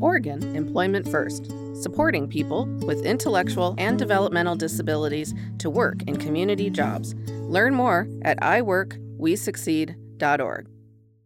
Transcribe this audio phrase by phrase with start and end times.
[0.00, 1.50] Oregon Employment First,
[1.82, 7.14] supporting people with intellectual and developmental disabilities to work in community jobs.
[7.28, 10.68] Learn more at iworkwesucceed.org.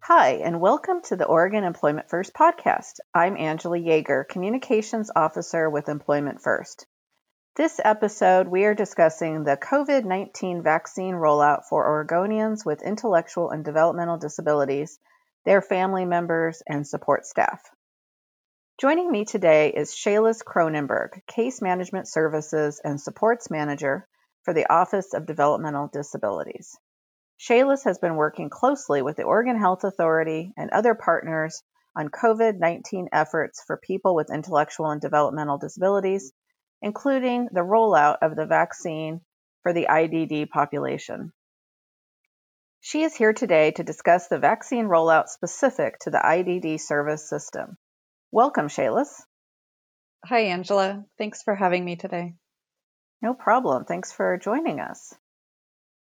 [0.00, 3.00] Hi, and welcome to the Oregon Employment First podcast.
[3.14, 6.86] I'm Angela Yeager, Communications Officer with Employment First.
[7.56, 13.64] This episode, we are discussing the COVID 19 vaccine rollout for Oregonians with intellectual and
[13.64, 14.98] developmental disabilities,
[15.44, 17.73] their family members, and support staff.
[18.80, 24.08] Joining me today is Chelas Kronenberg, Case Management Services and Supports Manager
[24.42, 26.76] for the Office of Developmental Disabilities.
[27.38, 31.62] Shalis has been working closely with the Oregon Health Authority and other partners
[31.96, 36.32] on COVID 19 efforts for people with intellectual and developmental disabilities,
[36.82, 39.20] including the rollout of the vaccine
[39.62, 41.32] for the IDD population.
[42.80, 47.78] She is here today to discuss the vaccine rollout specific to the IDD service system.
[48.34, 49.22] Welcome, Chelas.
[50.24, 51.04] Hi, Angela.
[51.18, 52.34] Thanks for having me today.
[53.22, 53.84] No problem.
[53.84, 55.14] Thanks for joining us.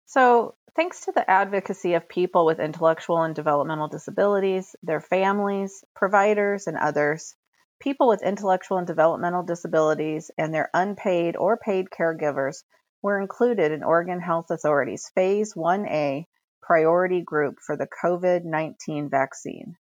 [0.06, 6.66] So, thanks to the advocacy of people with intellectual and developmental disabilities, their families, providers,
[6.69, 7.34] and others,
[7.83, 12.62] people with intellectual and developmental disabilities and their unpaid or paid caregivers
[13.02, 16.24] were included in Oregon Health Authority's Phase 1A
[16.62, 19.77] priority group for the COVID 19 vaccine.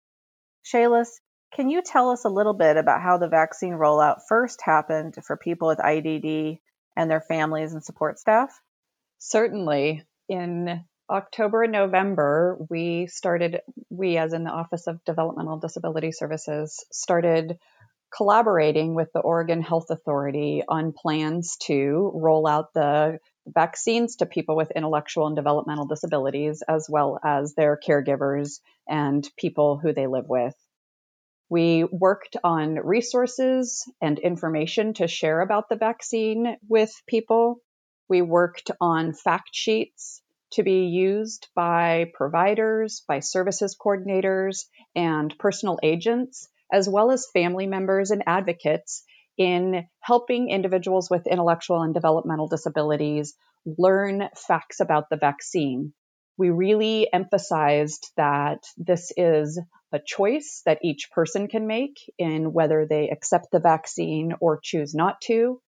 [0.65, 1.09] Chelas,
[1.57, 5.39] can you tell us a little bit about how the vaccine rollout first happened for
[5.39, 6.59] people with IDD
[6.95, 8.61] and their families and support staff?
[9.19, 10.05] Certainly.
[10.29, 16.85] In October and November, we started, we as in the Office of Developmental Disability Services,
[16.93, 17.57] started
[18.15, 24.57] collaborating with the Oregon Health Authority on plans to roll out the vaccines to people
[24.57, 30.29] with intellectual and developmental disabilities, as well as their caregivers and people who they live
[30.29, 30.55] with.
[31.49, 37.61] We worked on resources and information to share about the vaccine with people.
[38.09, 40.23] We worked on fact sheets
[40.53, 47.67] to be used by providers, by services coordinators, and personal agents, as well as family
[47.67, 49.05] members and advocates
[49.39, 53.35] in helping individuals with intellectual and developmental disabilities
[53.79, 55.93] learn facts about the vaccine.
[56.39, 59.61] We really emphasized that this is
[59.93, 64.95] a choice that each person can make in whether they accept the vaccine or choose
[64.95, 65.61] not to.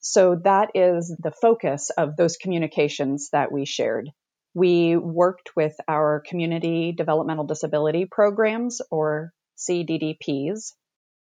[0.00, 4.10] So that is the focus of those communications that we shared.
[4.54, 10.72] We worked with our community developmental disability programs or CDDPs,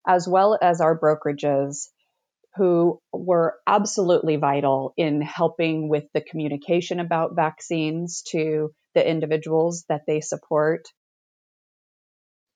[0.05, 1.87] as well as our brokerages
[2.57, 10.01] who were absolutely vital in helping with the communication about vaccines to the individuals that
[10.07, 10.87] they support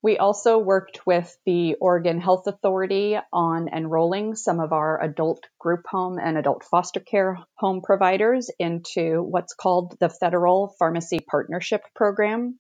[0.02, 5.82] we also worked with the Oregon Health Authority on enrolling some of our adult group
[5.88, 12.58] home and adult foster care home providers into what's called the Federal Pharmacy Partnership Program.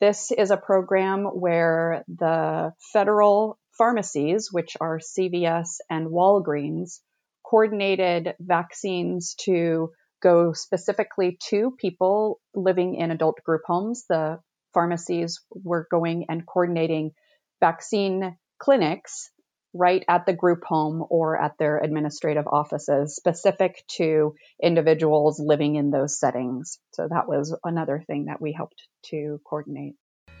[0.00, 7.00] This is a program where the federal pharmacies, which are CVS and Walgreens,
[7.44, 9.90] coordinated vaccines to
[10.22, 14.04] go specifically to people living in adult group homes.
[14.08, 14.38] The
[14.72, 17.10] pharmacies were going and coordinating
[17.58, 19.30] vaccine clinics
[19.74, 25.90] right at the group home or at their administrative offices specific to individuals living in
[25.90, 26.78] those settings.
[26.92, 29.96] So that was another thing that we helped to coordinate.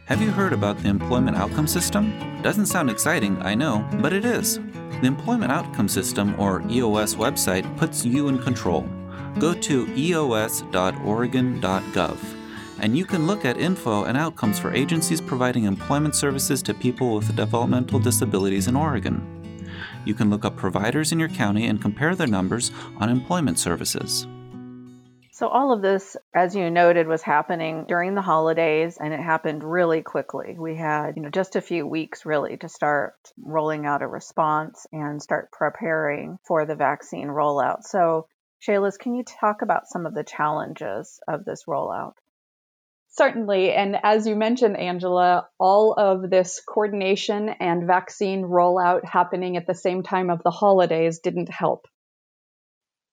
[0.06, 2.12] Have you heard about the Employment Outcome System?
[2.42, 4.58] Doesn't sound exciting, I know, but it is.
[5.00, 8.88] The Employment Outcome System, or EOS website, puts you in control.
[9.38, 12.18] Go to eos.oregon.gov
[12.80, 17.14] and you can look at info and outcomes for agencies providing employment services to people
[17.14, 19.24] with developmental disabilities in Oregon.
[20.04, 24.26] You can look up providers in your county and compare their numbers on employment services.
[25.42, 29.64] So, all of this, as you noted, was happening during the holidays and it happened
[29.64, 30.54] really quickly.
[30.56, 34.86] We had, you know, just a few weeks really to start rolling out a response
[34.92, 37.82] and start preparing for the vaccine rollout.
[37.82, 38.28] So,
[38.64, 42.12] Chelas, can you talk about some of the challenges of this rollout?
[43.08, 43.72] Certainly.
[43.72, 49.74] And as you mentioned, Angela, all of this coordination and vaccine rollout happening at the
[49.74, 51.88] same time of the holidays didn't help.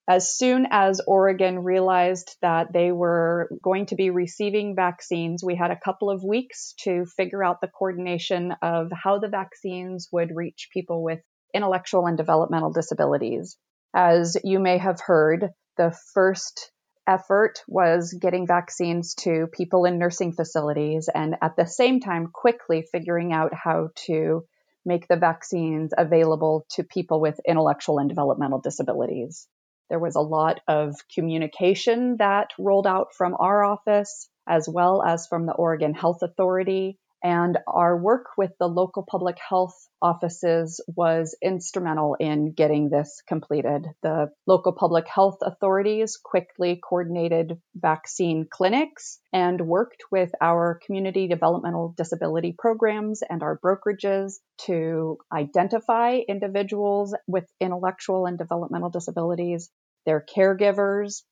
[0.09, 5.69] As soon as Oregon realized that they were going to be receiving vaccines, we had
[5.69, 10.69] a couple of weeks to figure out the coordination of how the vaccines would reach
[10.73, 11.19] people with
[11.53, 13.55] intellectual and developmental disabilities.
[13.93, 16.71] As you may have heard, the first
[17.05, 22.83] effort was getting vaccines to people in nursing facilities and at the same time quickly
[22.91, 24.43] figuring out how to
[24.83, 29.47] make the vaccines available to people with intellectual and developmental disabilities.
[29.89, 35.27] There was a lot of communication that rolled out from our office as well as
[35.27, 41.35] from the Oregon Health Authority and our work with the local public health offices was
[41.43, 43.85] instrumental in getting this completed.
[44.01, 51.93] The local public health authorities quickly coordinated vaccine clinics and worked with our community developmental
[51.97, 54.35] disability programs and our brokerages
[54.65, 59.69] to identify individuals with intellectual and developmental disabilities,
[60.05, 61.23] their caregivers,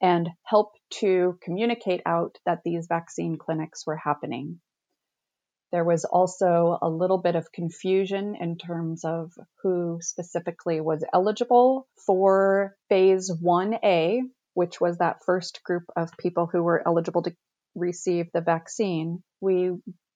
[0.00, 4.60] and help to communicate out that these vaccine clinics were happening.
[5.72, 9.32] There was also a little bit of confusion in terms of
[9.62, 14.20] who specifically was eligible for phase 1A,
[14.52, 17.34] which was that first group of people who were eligible to
[17.74, 19.24] receive the vaccine.
[19.40, 19.72] We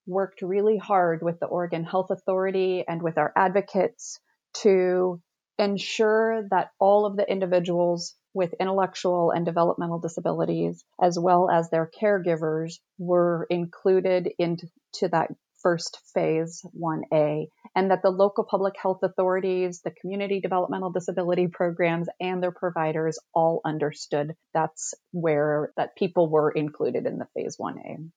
[0.06, 4.20] worked really hard with the Oregon Health Authority and with our advocates
[4.62, 5.20] to
[5.58, 11.90] ensure that all of the individuals with intellectual and developmental disabilities, as well as their
[12.00, 14.68] caregivers, were included into
[15.10, 21.48] that first phase 1A, and that the local public health authorities, the community developmental disability
[21.48, 27.56] programs, and their providers all understood that's where that people were included in the phase
[27.60, 28.08] 1A.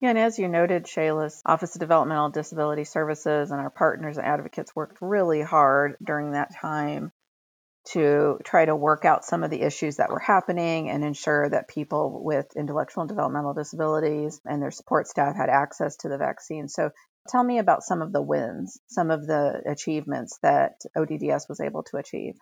[0.00, 4.26] Yeah, and as you noted, Chelas Office of Developmental Disability Services and our partners and
[4.26, 7.12] advocates worked really hard during that time
[7.92, 11.68] to try to work out some of the issues that were happening and ensure that
[11.68, 16.68] people with intellectual and developmental disabilities and their support staff had access to the vaccine.
[16.68, 16.90] So
[17.28, 21.82] tell me about some of the wins, some of the achievements that ODDS was able
[21.84, 22.34] to achieve.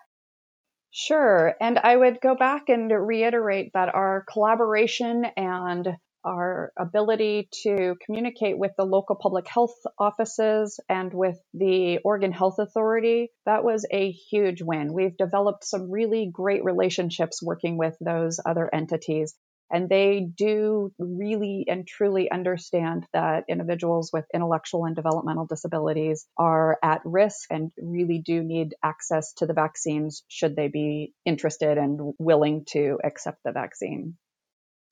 [0.91, 1.55] Sure.
[1.61, 5.89] And I would go back and reiterate that our collaboration and
[6.29, 12.59] our ability to communicate with the local public health offices and with the Oregon Health
[12.59, 14.93] Authority, that was a huge win.
[14.93, 19.35] We've developed some really great relationships working with those other entities.
[19.71, 26.79] And they do really and truly understand that individuals with intellectual and developmental disabilities are
[26.83, 32.15] at risk and really do need access to the vaccines should they be interested and
[32.19, 34.17] willing to accept the vaccine.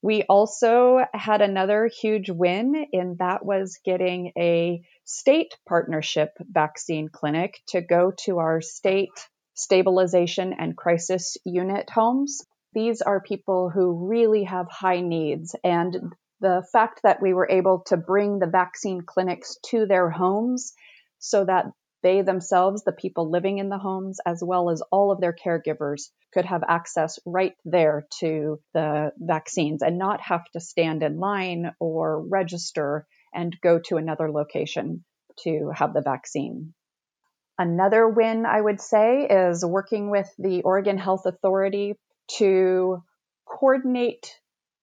[0.07, 7.61] We also had another huge win, and that was getting a state partnership vaccine clinic
[7.71, 9.11] to go to our state
[9.55, 12.41] stabilization and crisis unit homes.
[12.73, 15.97] These are people who really have high needs, and
[16.39, 20.73] the fact that we were able to bring the vaccine clinics to their homes
[21.19, 21.65] so that
[22.03, 26.11] they themselves, the people living in the homes, as well as all of their caregivers,
[26.33, 31.73] could have access right there to the vaccines and not have to stand in line
[31.81, 35.05] or register and go to another location
[35.41, 36.75] to have the vaccine.
[37.59, 41.95] Another win, I would say, is working with the Oregon Health Authority
[42.39, 43.03] to
[43.47, 44.31] coordinate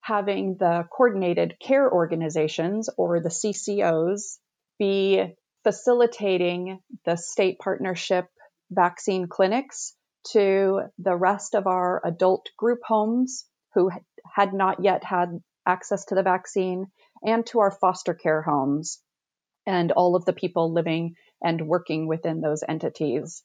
[0.02, 4.40] having the coordinated care organizations or the CCOs
[4.80, 8.28] be facilitating the state partnership
[8.72, 9.96] vaccine clinics
[10.32, 13.90] to the rest of our adult group homes who
[14.36, 16.88] had not yet had access to the vaccine
[17.24, 19.02] and to our foster care homes
[19.66, 23.44] and all of the people living and working within those entities.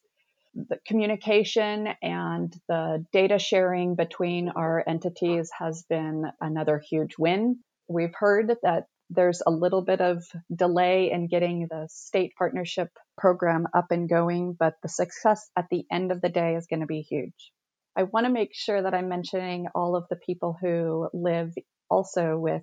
[0.55, 7.59] The communication and the data sharing between our entities has been another huge win.
[7.87, 10.23] We've heard that there's a little bit of
[10.53, 15.85] delay in getting the state partnership program up and going, but the success at the
[15.91, 17.51] end of the day is going to be huge.
[17.97, 21.53] I want to make sure that I'm mentioning all of the people who live
[21.89, 22.61] also with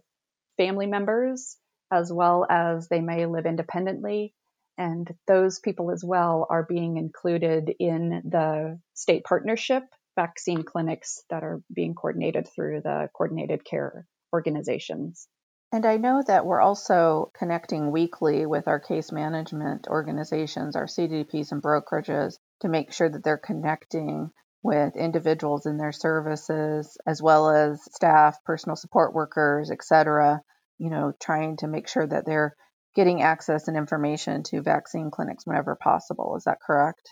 [0.57, 1.57] family members,
[1.93, 4.33] as well as they may live independently.
[4.79, 9.83] And those people as well are being included in the state partnership
[10.17, 15.29] vaccine clinics that are being coordinated through the coordinated care organizations.
[15.77, 21.53] And I know that we're also connecting weekly with our case management organizations, our CDPs
[21.53, 24.31] and brokerages, to make sure that they're connecting
[24.63, 30.41] with individuals in their services, as well as staff, personal support workers, etc.
[30.79, 32.57] You know, trying to make sure that they're
[32.95, 36.37] getting access and information to vaccine clinics whenever possible.
[36.39, 37.07] Is that correct?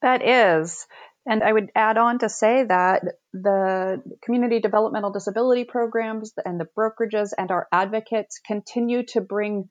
[0.00, 0.86] That is.
[1.26, 6.66] And I would add on to say that the community developmental disability programs and the
[6.76, 9.68] brokerages and our advocates continue to bring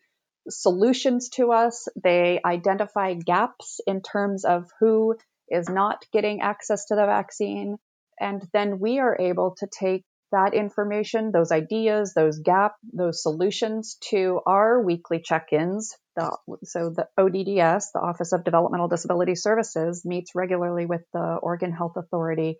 [0.47, 1.87] solutions to us.
[2.01, 5.15] They identify gaps in terms of who
[5.49, 7.77] is not getting access to the vaccine.
[8.19, 13.97] And then we are able to take that information, those ideas, those gap, those solutions
[14.09, 15.95] to our weekly check-ins.
[16.15, 21.71] The, so the ODDS, the Office of Developmental Disability Services, meets regularly with the Oregon
[21.71, 22.57] Health Authority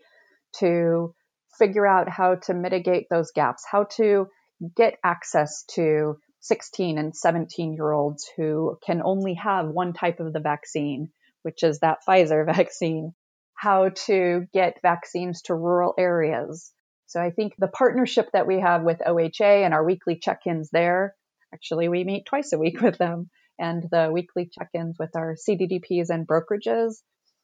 [0.59, 1.13] to
[1.57, 4.27] figure out how to mitigate those gaps, how to
[4.75, 10.33] get access to 16 and 17 year olds who can only have one type of
[10.33, 11.09] the vaccine,
[11.43, 13.13] which is that Pfizer vaccine,
[13.53, 16.71] how to get vaccines to rural areas.
[17.09, 20.69] So I think the partnership that we have with OHA and our weekly check ins
[20.69, 21.15] there,
[21.51, 25.35] actually, we meet twice a week with them, and the weekly check ins with our
[25.35, 26.97] CDDPs and brokerages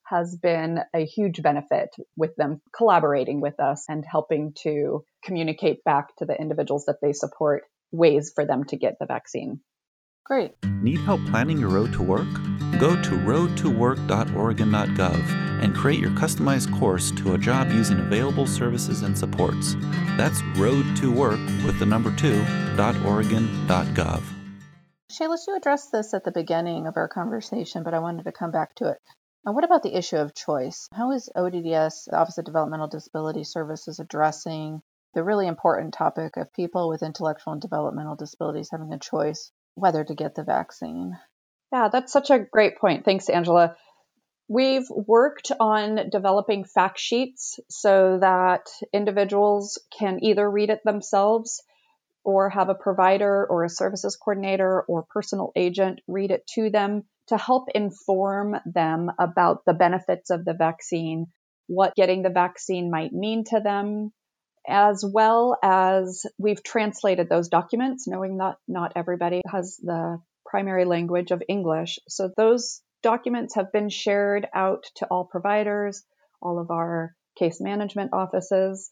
[0.03, 6.15] has been a huge benefit with them collaborating with us and helping to communicate back
[6.17, 9.61] to the individuals that they support ways for them to get the vaccine.
[10.25, 10.51] Great.
[10.63, 12.31] Need help planning your road to work?
[12.79, 19.17] Go to roadtowork.oregon.gov and create your customized course to a job using available services and
[19.17, 19.75] supports.
[20.17, 22.43] That's road to work with the number two,
[22.75, 24.23] dot Oregon dot .oregon.gov.
[25.11, 28.51] Shayla, you addressed this at the beginning of our conversation, but I wanted to come
[28.51, 28.97] back to it.
[29.45, 30.89] And what about the issue of choice?
[30.91, 34.81] How is ODDS, the Office of Developmental Disability Services, addressing
[35.13, 40.03] the really important topic of people with intellectual and developmental disabilities having a choice whether
[40.03, 41.17] to get the vaccine?
[41.71, 43.05] Yeah, that's such a great point.
[43.05, 43.75] Thanks, Angela.
[44.47, 51.63] We've worked on developing fact sheets so that individuals can either read it themselves
[52.23, 57.03] or have a provider or a services coordinator or personal agent read it to them
[57.27, 61.25] to help inform them about the benefits of the vaccine,
[61.67, 64.11] what getting the vaccine might mean to them,
[64.67, 71.31] as well as we've translated those documents, knowing that not everybody has the primary language
[71.31, 71.97] of English.
[72.07, 76.03] So those documents have been shared out to all providers,
[76.41, 78.91] all of our case management offices.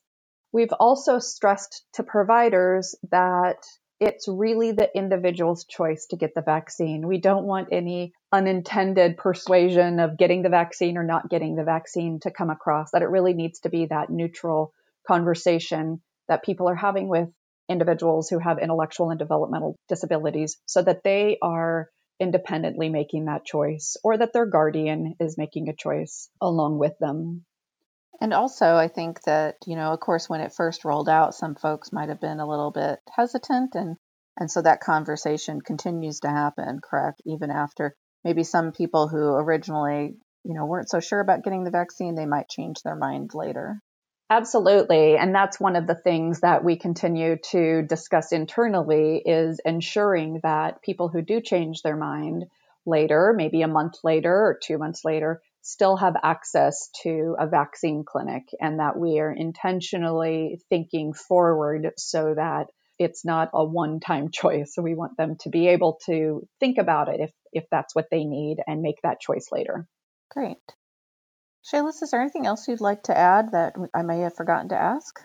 [0.52, 3.58] We've also stressed to providers that
[4.00, 7.08] it's really the individual's choice to get the vaccine.
[7.08, 12.20] We don't want any unintended persuasion of getting the vaccine or not getting the vaccine
[12.22, 14.74] to come across, that it really needs to be that neutral
[15.08, 17.30] conversation that people are having with
[17.68, 21.90] individuals who have intellectual and developmental disabilities so that they are
[22.24, 27.46] independently making that choice or that their guardian is making a choice along with them.
[28.22, 31.56] And also, I think that, you know, of course, when it first rolled out, some
[31.56, 33.76] folks might have been a little bit hesitant.
[33.76, 33.98] And,
[34.40, 37.22] and so that conversation continues to happen, correct?
[37.26, 40.16] Even after maybe some people who originally,
[40.46, 43.82] you know, weren't so sure about getting the vaccine, they might change their mind later.
[44.30, 45.16] Absolutely.
[45.18, 50.82] And that's one of the things that we continue to discuss internally is ensuring that
[50.82, 52.46] people who do change their mind
[52.86, 58.04] later, maybe a month later or two months later, still have access to a vaccine
[58.06, 62.68] clinic and that we are intentionally thinking forward so that
[63.00, 64.74] it's not a one time choice.
[64.74, 68.08] So we want them to be able to think about it if, if that's what
[68.12, 69.88] they need and make that choice later.
[70.32, 70.58] Great.
[71.64, 74.76] Shayla, is there anything else you'd like to add that I may have forgotten to
[74.76, 75.20] ask?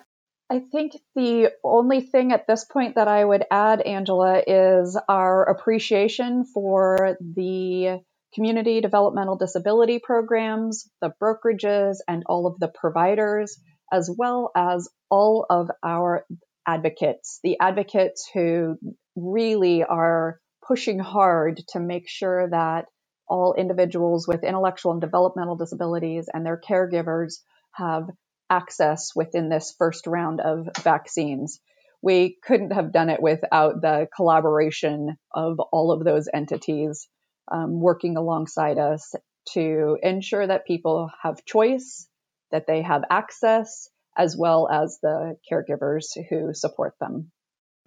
[0.50, 5.44] I think the only thing at this point that I would add, Angela, is our
[5.44, 8.00] appreciation for the
[8.34, 13.58] community developmental disability programs, the brokerages, and all of the providers,
[13.92, 16.24] as well as all of our
[16.66, 18.78] advocates, the advocates who
[19.16, 22.86] really are pushing hard to make sure that
[23.28, 27.40] all individuals with intellectual and developmental disabilities and their caregivers
[27.72, 28.08] have
[28.50, 31.60] access within this first round of vaccines.
[32.00, 37.08] We couldn't have done it without the collaboration of all of those entities
[37.50, 39.14] um, working alongside us
[39.52, 42.08] to ensure that people have choice,
[42.50, 47.30] that they have access, as well as the caregivers who support them.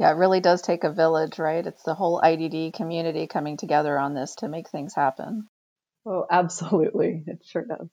[0.01, 1.63] Yeah, it really does take a village, right?
[1.63, 5.47] It's the whole IDD community coming together on this to make things happen.
[6.07, 7.23] Oh, absolutely.
[7.27, 7.87] It sure does.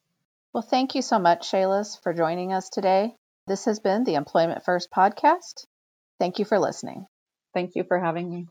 [0.55, 3.15] Well, thank you so much, Shayla, for joining us today.
[3.47, 5.67] This has been the Employment First podcast.
[6.19, 7.05] Thank you for listening.
[7.53, 8.47] Thank you for having me.